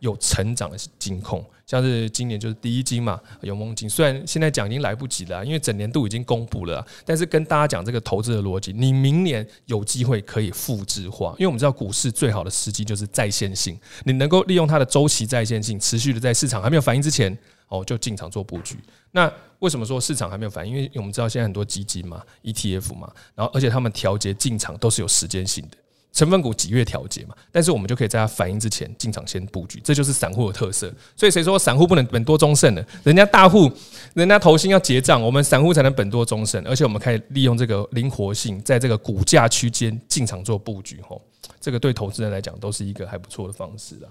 [0.00, 1.44] 有成长的金控。
[1.66, 3.90] 像是今年就是第一金嘛，永梦金。
[3.90, 11.30] 虽然现在讲已经来不及了，因为整年度已经公布了，但是跟大家讲这个投资的逻辑，你明年有机会可以复制化。
[11.32, 18.78] 因为我们知道股市最好的时机就是在线性，你能够利用它的周期在线性，持续的在市场还没有反应之前，哦，就进场做布局。
[19.10, 20.76] 那为什么说市场还没有反应？
[20.76, 25.76] 因为我们知道现在很多基金嘛，ETF 嘛，然后而且他们调节进场都是有时间性的。
[26.16, 27.36] 成分股几月调节嘛？
[27.52, 30.90] 但是我们就可以在它反应之前进场先布局，这就是散户的特色。
[31.14, 32.82] 所以谁说散户不能本多终胜呢？
[33.04, 33.70] 人家大户，
[34.14, 36.64] 人家投新要结账，我们散户才能本多终胜。
[36.66, 40.98] 而且我们可以利用这个灵活性，在这个股价区间进场做布局。
[41.06, 41.20] 吼，
[41.60, 44.08] 这个对投资人来讲都是一个还不错的方式了。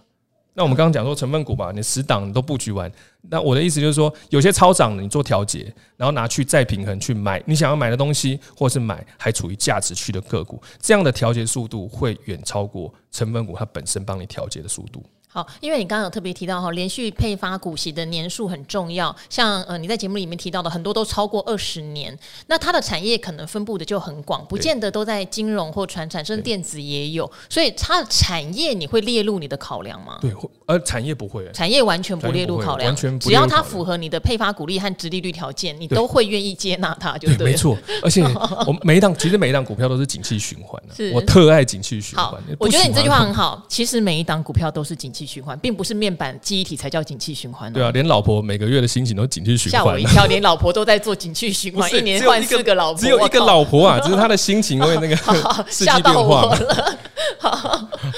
[0.57, 2.89] 那我们刚刚讲说成分股吧，你十档都布局完，
[3.29, 15.03] 那我的意思就是说，有些超涨你做调节，然后拿去再平衡去买你想要买的东西，或是买还处于价值区的个股，这样的调节速度会远超过成分股它本身帮你调节的速度。
[15.35, 22.17] 好，因为你刚刚有特别提到哈，连续配发股息的年数很重要，像呃你在节目里面提到的很多都超过二十年，
[22.47, 30.17] 那它的产业可能分布的就很广，不见得都在金融或传产，甚至电子也有，所以它的产业你会列入你的考量吗？
[30.21, 30.33] 对，
[30.65, 37.77] 而产业不会，产业完全不列入考量，完全只要它符合你的配发股利和殖利率条件，你都会愿意接纳它，就对，对，没错。
[38.01, 42.41] 而且我每一档其实每一档股票都是景气循环的，我特爱景气循环。
[42.57, 47.71] 我觉得你这句话很好， 其实每一档股票都是景气循环，并不是面板记忆体才叫景气循环。
[47.73, 49.81] 对啊，连老婆每个月的心情都景气循环。
[49.81, 55.15] 吓我一跳， 连老婆都在做景气循环，一年换四个老婆，只有一个老婆啊，只是她的心情会那个
[55.69, 56.97] 吓到我了。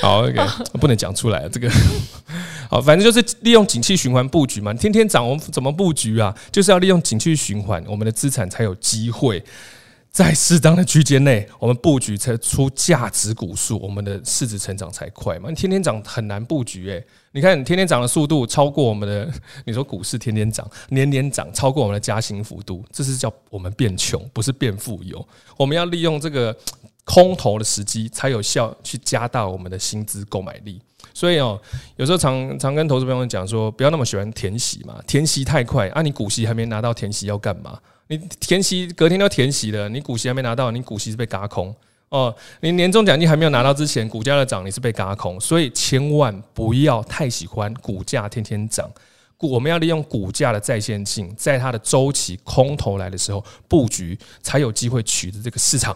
[0.01, 0.35] 好，OK，
[0.79, 1.69] 不能讲出来这个。
[2.69, 4.73] 好，反正就是利用景气循环布局嘛。
[4.73, 6.35] 天天涨，我们怎么布局啊？
[6.51, 9.41] 就是要利用景气循环，我们的资产才有机会。
[10.11, 15.47] 在适当的区间内，我们布局才出价值股数，我们的市值成长才快嘛。
[15.49, 19.31] 你天天涨很难布局诶，你看你天天涨的速度超过我们的，
[19.65, 25.23] 你说股市天天涨，年年涨，超过我们的加薪幅度，这是叫我们变穷，不是变富有。
[25.55, 26.57] 我们要利用这个
[27.03, 30.81] 空头的时机，才有效去加大我们的薪资购买力。
[31.13, 31.61] 所以哦，
[31.95, 37.79] 有时候常常跟投资朋友讲说，不要那么喜欢填息嘛，填息太快啊，你股息还没拿到，填息要干嘛？
[38.07, 41.75] 你填息隔天都填息了，你股息还没拿到，你股息是被轧空
[42.09, 42.33] 哦。
[42.61, 48.89] 你年终奖金还没有拿到之前，股价的涨你是被轧空，所以千万不要太喜欢股价天天涨。
[49.39, 55.95] 我们要利用股价的在线性，在它的周期空头来的时候布局，才有机会取得这个市场。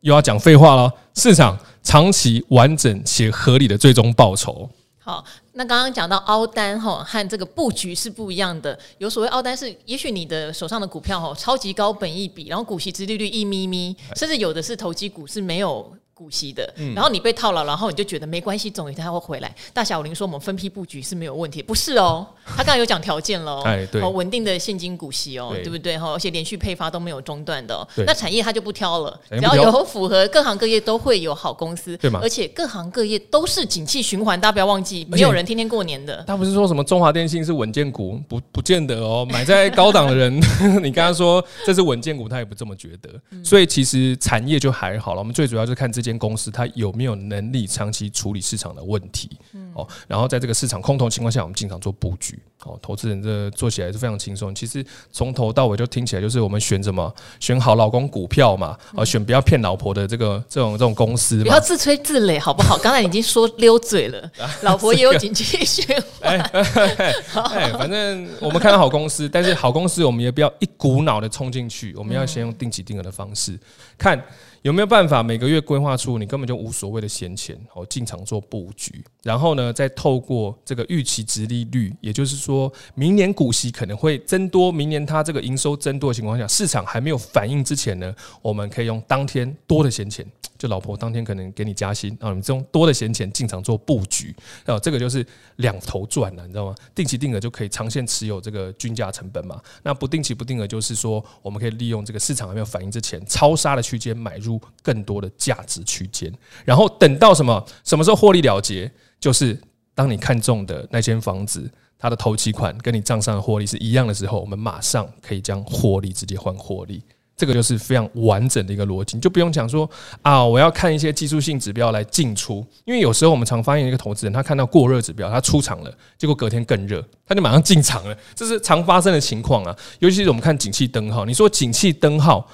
[0.00, 4.68] 又要讲废话了，市场长期完整且合理的最终报酬。
[4.98, 5.24] 好，
[5.56, 8.76] 那刚刚讲到凹单哈，和这个布局是不一样的。
[8.98, 19.54] 有所谓凹单是，也许你的手上的股票哈超级高本一笔，然后股息殖利率一咪咪，甚至有的是投机股是没有股息的，然后你被套牢，然后你就觉得没关系，总有一天他会回来。
[19.74, 25.74] 大侠武林说我们分批布局是没有问题，不是哦，他刚才有讲条件喽， 哎，对，稳定的现金股息哦，对。
[25.74, 25.98] 不对？
[25.98, 26.12] 哈？
[26.12, 32.20] 而且连续配发都没有中断的，那产业他就不挑了，只要有符合各行各业都会有好公司，对吗？
[32.22, 36.22] 而且各行各业都是景气循环，大家不要忘记，没有人天天过年的。
[36.28, 40.32] 他不是说什么中华电信是稳健股，不不见得哦，买在高档的人，
[40.80, 43.10] 你刚刚说这是稳健股，他也不这么觉得，
[43.42, 49.30] 所以其实产业就还好了，我们最主要就是看这间公司它有没有能力长期处理市场的问题？
[49.74, 52.38] 哦，然后在这个市场空头情况下，我们经常做布局。
[52.64, 54.54] 哦，投资人这做起来是非常轻松。
[54.54, 61.42] 其实从头到尾就听起来就是我们选什么，选好老公股票嘛，啊，选不要骗老婆的这个这种这种公司。
[61.42, 62.78] 不要自吹自擂，好不好？
[62.78, 64.30] 刚才已经说溜嘴了，
[64.62, 65.84] 老婆也有景气循
[66.20, 66.40] 环。
[66.40, 73.58] 哎，反正我们看到好公司，但是好公司我们也不要一股脑的冲进去，我们要先用定期定额的方式
[73.98, 74.22] 看。
[74.62, 90.24] 有没有办法每个月规划出你根本就无所谓的闲钱，哦，进场做布局，然后呢，再透过这个预期值利率，也就是说明年股息可能会增多，明年它这个营收增多的情况下，市场还没有反应之前呢，我们可以用当天多的闲钱。
[90.64, 95.24] 就老婆当天可能给你加薪啊，你这种多的闲钱进场做布局，啊，这个就是
[95.56, 96.74] 两头赚了，你知道吗？
[96.94, 99.60] 定期定额就可以长线持有这个均价成本嘛。
[99.82, 106.32] 那不定期不定额就是说，我们可以利用这个市场还没有反应之前，超杀的区间买入更多的价值区间，
[106.64, 109.60] 然后等到什么什么时候获利了结，就是
[109.94, 117.02] 当你看中的那间房子，它的头期款跟你账上的获利是一样的时候，我们马上可以将获利直接换获利。
[117.36, 119.90] 这个就是非常完整的一个逻辑，就不用讲说
[120.22, 129.76] 啊，我要看一些技术性指标来进出，因为有时候我们常发现一个投资人，他看到过热指标，他出场了，结果隔天更热，他就马上进场了，这是常发生的情况啊。
[129.98, 132.48] 尤其是我们看景气灯号，你说景气灯号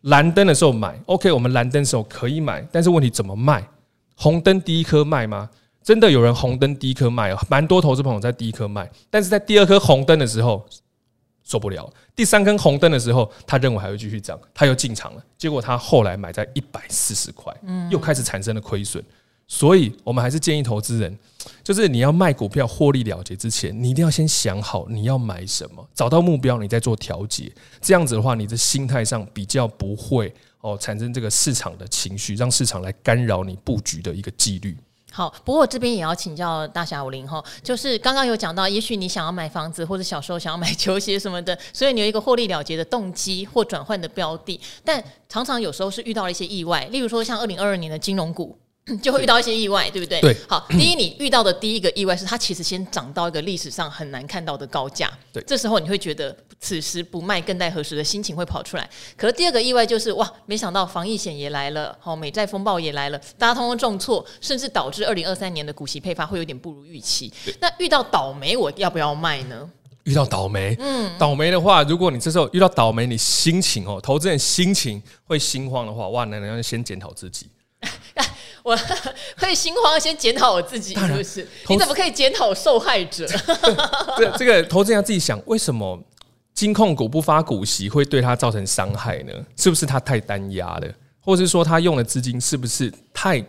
[0.00, 3.64] 蓝灯的时候买，OK，我们蓝灯的时候可以买，但是问题怎么卖？
[4.16, 5.48] 红灯第一颗卖吗？
[5.82, 10.66] 真的有人红灯第一颗卖哦，蛮多投资朋友在第一颗卖，但是在第二颗红灯的时候。
[11.44, 15.22] 受不了，第三根红灯的时候，他认为还会继续涨，他又进场了。
[15.36, 17.54] 结果他后来买在一百四十块，
[17.90, 19.04] 又开始产生了亏损。
[19.46, 21.18] 所以我们还是建议投资人，
[21.62, 27.52] 就是你要卖股票获利了结之前，你一定要先想好你要买什么，找到目标，你再做调节。
[27.78, 34.74] 这样子的话，你的心态上比较不会哦产生这个市场的情绪，让市场来干扰你布局的一个纪律。
[35.16, 48.58] 好，不过这边也要请教大侠武林哈，就是刚刚有讲到，也许你想要买房子，或者小时候想要买球鞋什么的，所以你有一个获利了结的动机或转换的标的，但常常有时候是遇到了一些意外，例如说像二零二二年的金融股。
[49.02, 50.20] 就会遇到一些意外，对不对？
[50.20, 50.36] 对。
[50.46, 55.10] 好， 第一，你遇到的第一个意外是它其实先涨到一个历史上很难看到的高价。
[55.32, 55.42] 对。
[55.46, 58.86] 这时候你会觉得此时不卖更待何时的心情会跑出来。
[59.16, 67.32] 可是第二个意外就是哇，没想到防疫险也来了，好，美债风暴也来了，大家通通重挫，甚至导致二零二三年的股息配发会有点不如预期。
[67.60, 69.66] 那遇到倒霉，我要不要卖呢？
[70.02, 77.48] 遇到倒霉，嗯，倒霉的话，如果你这时候遇到倒霉，你心情哦，投资人心情会心慌的话，哇，那你要先检讨自己。
[78.64, 78.74] 我
[79.36, 81.46] 可以心慌，先检讨我自己，是不是？
[81.68, 83.26] 你怎么可以检讨受害者？
[84.16, 86.02] 这这个投资人要自己想，为什么
[86.54, 89.32] 金控股不发股息会对他造成伤害呢？
[89.54, 90.88] 是不是他太单压了，
[91.20, 93.44] 或者是说他用的资金是不是太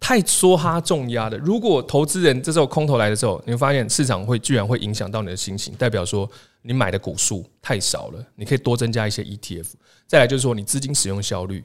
[0.00, 1.38] 太梭哈重压了？
[1.38, 6.28] 如果投资人这时候空头来的时候，你会发现市场会居然会影响到你的心情，代表说
[6.62, 9.66] 你买的股数太少了，你可以多增加一些 ETF。
[10.08, 11.62] 再来就是说你资金使用效率。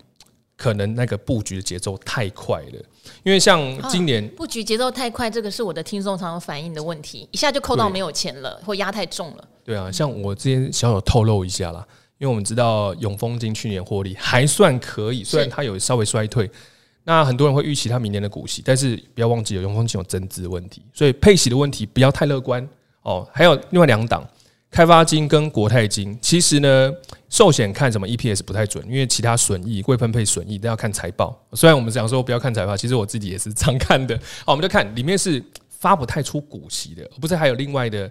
[0.57, 2.81] 可能那个布局的节奏太快了，
[3.23, 9.47] 因为像今年布局节奏太快，这个是我的听众常常反映的问题，一下就扣到没有钱了，或压太重了。
[9.63, 11.85] 对啊，像我之前小小透露一下啦，
[12.17, 16.49] 因为我们知道永丰金去年获利还算可以，虽然它有稍微衰退，
[17.03, 22.65] 那很多人会预期它明年的股息，但是不要忘记了永丰金有增资的问题，所以配息的问题不要太乐观
[23.01, 23.27] 哦。
[23.33, 24.25] 还有另外两档。
[24.71, 26.91] 开发金跟国泰金，其实呢，
[27.35, 31.37] 寿险看什么 EPS 不太准，因为其他损益、未分配损益都要看财报。
[31.51, 34.17] 虽然我们讲说不要看财报，其实我自己也是常看的。
[34.45, 38.09] 好，我们就看里面是发不太出股息的，不是还有另外的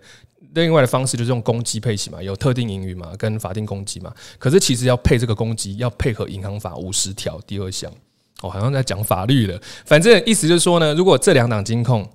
[0.52, 4.12] 另外的方式，就是用公积配息嘛，有特定盈余嘛，跟法定公积嘛。
[4.38, 7.90] 可是其实要配这个公积，要配合银行法五十条第二项。
[8.42, 9.58] 哦，好像在讲法律了。
[9.86, 12.06] 反正意思就是说呢，如果这两档金控，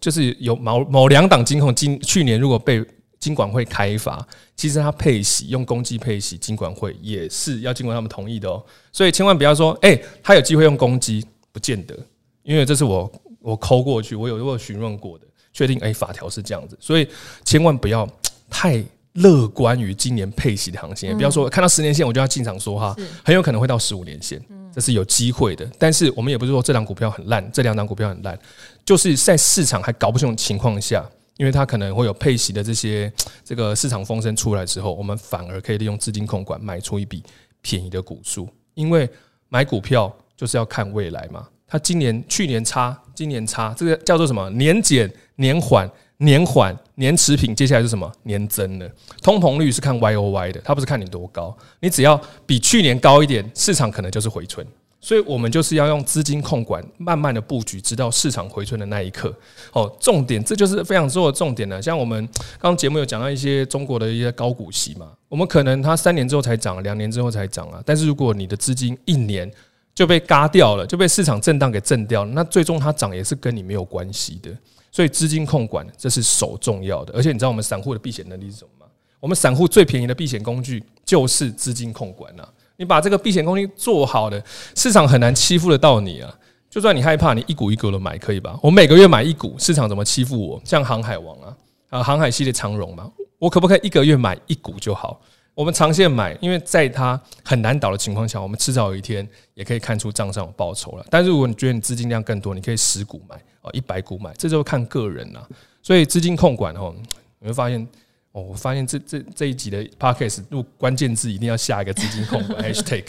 [0.00, 2.84] 就是有某某两档金控今去年如果被
[3.24, 4.22] 金管会开罚，
[4.54, 8.62] 其实它配息用公积配息，金管会也是要经过他们同意的哦。
[8.92, 11.98] 所以千万不要说，哎，他有机会用公积，不见得，
[12.42, 13.10] 因为这是我
[13.40, 17.08] 我抠过去，我有我有询问过的，确定哎法条是这样子，所以
[17.46, 18.06] 千万不要
[18.50, 18.84] 太
[19.14, 21.16] 乐观于今年配息的行情。
[21.16, 24.38] 不要说看到十年线我就要进场说哈，很有可能会到十五年线，
[24.70, 25.66] 这是有机会的。
[25.78, 28.38] 但是我们也不是说这档股票很烂，这两档股票很烂，
[28.84, 31.02] 就是在市场还搞不清楚情况下，
[31.36, 33.12] 因为它可能会有配息的这些
[33.44, 37.22] 这个市场风声出来之后，我们反而可以利用资金控管买出一笔
[37.60, 39.08] 便宜的股数，因为
[39.48, 41.48] 买股票就是要看未来嘛。
[41.66, 44.48] 它今年、去年差，今年差，这个叫做什么？
[44.50, 45.90] 年减、年缓。
[46.18, 48.10] 年缓、年持平，接下来是什么？
[48.22, 54.64] 年增的通膨率是看 Y O Y 的，它不是看你多高，你只要比去年高一点，市场可能就是回春。
[55.04, 59.30] 所以我们就是要用资金控管，慢慢的布局，直到市场回春的那一刻。
[59.74, 61.82] 哦，重点，这就是非常重要的重点呢。
[61.82, 62.26] 像我们
[62.58, 67.82] 刚刚节目有讲到一些中国的一些高股息嘛，我们可能它三年之后才涨，两年之后才涨啊。
[67.84, 69.52] 但是如果你的资金一年
[69.94, 74.50] 就被嘎掉了，就被市场震荡给震掉了，那最终它涨也是跟你没有关系的。
[74.90, 78.86] 所以资金控管这是首重要的，而且你知道我们散户的避险能力是什么吗？
[79.20, 82.48] 我们散户最便宜的避险工具就是资金控管呐。
[82.76, 84.42] 你把这个避险工具做好了，
[84.74, 86.34] 市场很难欺负得到你啊。
[86.68, 88.58] 就算你害怕，你一股一股的买可以吧？
[88.60, 90.60] 我每个月买一股，市场怎么欺负我？
[90.64, 91.56] 像航海王啊，
[91.90, 93.08] 啊，航海系列长荣嘛，
[93.38, 95.20] 我可不可以一个月买一股就好？
[95.54, 101.06] 我们长线买，因为在它很难倒的情况下，我们迟早有一天也可以看出账上有报酬了。
[101.08, 103.36] 但是如果你觉得你资金量更多，你可以十股买。
[103.62, 105.48] 哦，一百股买，这就看个人了。
[105.80, 106.92] 所以资金控管哦，
[107.38, 107.86] 你会发现
[108.34, 113.04] 哦，我发现这这这一集的 podcast 入关键字一定要下一个资金控管 hashtag。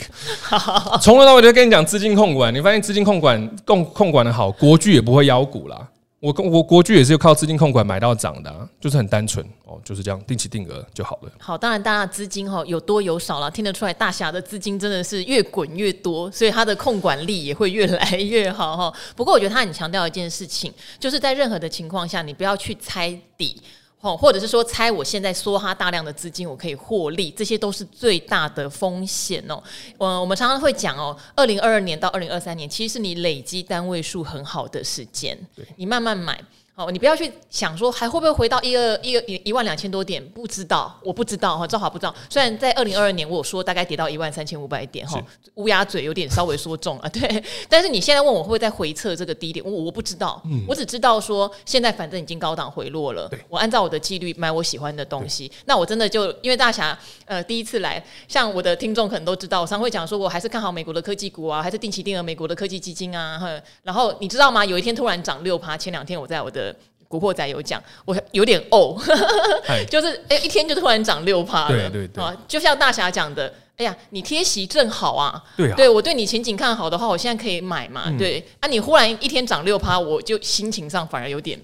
[1.02, 5.88] 从头到尾就跟你讲资金控管，你发现资金控管控控管的好，国剧也不会妖股啦。
[6.20, 11.30] 我我国剧也是靠资金控管买到涨的，啊，就是很单纯哦，就是这样定期定额就好了。
[11.38, 18.92] 好，当然大家资金哈有多有少了，听得出来大侠的资金真的是越滚越多，所以他的控管力也会越来越好哈。
[19.16, 23.60] 不过我觉得他很强调一件事情，就是在任何的情况下，你不要去猜底。
[24.06, 29.60] 哦，或者是说猜我现在梭哈大量的资金，我可以获利，这些都是最大的风险哦。
[29.98, 35.36] 我我们常常会讲哦，二零二二年到二零二三年，其实是你累积单位数很好的时间，
[35.76, 36.40] 你慢慢买。
[36.76, 42.14] 哦，你不要去想说还会不会回到一二一一一万两千多点，不知道，我不知道哈，赵华不知道。
[42.28, 45.18] 虽然在二零二二年我有说大概跌到一万三千五百点哈，
[45.54, 47.42] 乌鸦嘴有点稍微说重啊，对。
[47.66, 55.50] 但是你现在问我会不会再回测这个低点，我我不知道，我只知道说现在反正已经高档回落了，我按照我的纪律买我喜欢的东西。
[55.64, 63.40] 那我真的就因为大侠呃第一次来，像我的听众可能都知道，我常会讲说我还是看好美国的科技股啊，还是定期定额美国的科技基金啊，
[63.82, 64.62] 然后你知道吗？
[64.62, 66.65] 有一天突然涨六趴，前两天我在我的。
[67.08, 68.96] 古惑仔有讲，我有点呕，
[69.88, 81.60] 就是哎、欸，一天就突然涨六趴了，对对对，就像大侠讲的，哎呀，你贴息正好啊，对啊，对我对你前景看好的话，我现在可以买嘛，嗯、对，啊，你忽然一天涨六趴，我就心情上反而有点。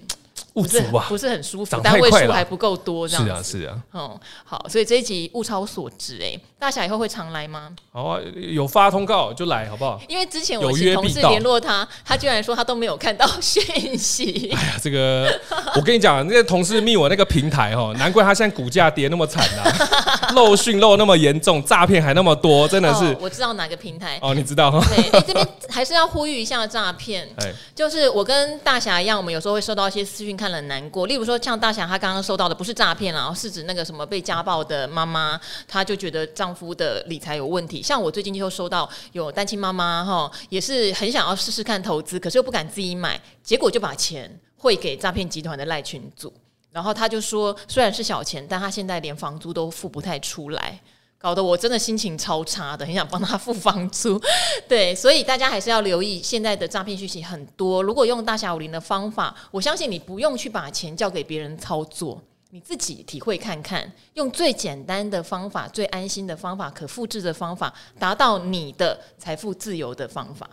[0.53, 3.59] 不是不是很舒服，单位数还不够多，这样子。
[3.59, 3.83] 是啊，是啊。
[3.93, 7.71] 嗯，好，所以这一集物超所值哎，大侠以后会常来吗？
[7.91, 9.99] 好啊，有发通告就来，好不好？
[10.07, 14.51] 因为之前我请同事联络他，他居然说他都没有看到 讯息。
[14.55, 15.39] 哎呀，这个
[15.75, 19.63] 我跟你讲，那个同事密我那个平台哦， 难怪他现在股价跌那么惨呐，
[20.35, 23.17] 漏讯漏那么严重，诈骗还那么多，真的是。
[23.19, 24.69] 我知道哪个平台哦，你知道？
[24.89, 27.27] 对，哎，这边还是要呼吁一下诈骗。
[27.37, 30.37] 哎，就是我跟大侠一样，我们有时候会收到一些私讯。
[30.43, 35.39] 看了难过，例如说像大侠他刚刚收到的不是诈骗啊，是指那个什么被家暴的妈妈，
[35.69, 37.81] 她就觉得丈夫的理财有问题。
[37.81, 46.33] 像我最近就收到有单亲妈妈哈，也是很想要试试看投资，可是又不敢自己买，结果就把钱汇给诈骗集团的赖群组，
[46.71, 50.77] 然后他就说虽然是小钱，但他现在连房租都付不太出来。
[51.23, 54.21] 搞得我真的心情超差的， 很想帮他付房租。
[54.67, 57.81] 对，所以大家还是要留意现在的诈骗讯息很多。
[57.81, 70.49] 如果用大侠武林的方法，我相信你不用去把钱交给别人操作，你自己体会看看，用最简单的方法、最安心的方法、可复制的方法，达到你的财富自由的方法。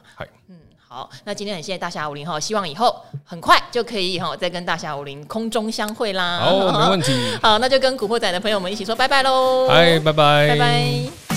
[0.46, 0.59] 嗯。
[0.93, 2.93] 好，那今天很谢谢大侠武林哈，希望以后
[3.24, 6.41] 很快就可以哈再跟大侠武林空中相会啦。
[6.43, 7.12] 好，没问题。
[7.41, 9.68] 好，那就跟古惑仔的朋友们一起说拜拜喽。
[9.68, 11.30] 嗨，拜拜，拜拜。